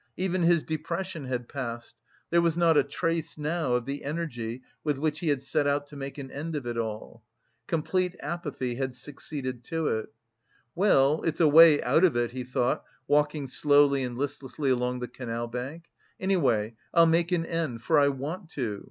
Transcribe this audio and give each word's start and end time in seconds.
Even 0.17 0.41
his 0.41 0.63
depression 0.63 1.25
had 1.25 1.47
passed, 1.47 1.93
there 2.31 2.41
was 2.41 2.57
not 2.57 2.75
a 2.75 2.83
trace 2.83 3.37
now 3.37 3.73
of 3.75 3.85
the 3.85 4.03
energy 4.03 4.63
with 4.83 4.97
which 4.97 5.19
he 5.19 5.27
had 5.27 5.43
set 5.43 5.67
out 5.67 5.85
"to 5.85 5.95
make 5.95 6.17
an 6.17 6.31
end 6.31 6.55
of 6.55 6.65
it 6.65 6.75
all." 6.75 7.23
Complete 7.67 8.15
apathy 8.19 8.73
had 8.73 8.95
succeeded 8.95 9.63
to 9.65 9.87
it. 9.89 10.11
"Well, 10.73 11.21
it's 11.21 11.39
a 11.39 11.47
way 11.47 11.83
out 11.83 12.03
of 12.03 12.17
it," 12.17 12.31
he 12.31 12.43
thought, 12.43 12.83
walking 13.07 13.45
slowly 13.45 14.01
and 14.01 14.17
listlessly 14.17 14.71
along 14.71 15.01
the 15.01 15.07
canal 15.07 15.45
bank. 15.45 15.85
"Anyway 16.19 16.73
I'll 16.95 17.05
make 17.05 17.31
an 17.31 17.45
end, 17.45 17.83
for 17.83 17.99
I 17.99 18.07
want 18.07 18.49
to.... 18.53 18.79